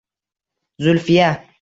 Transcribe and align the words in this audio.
Zulfiya 0.83 1.31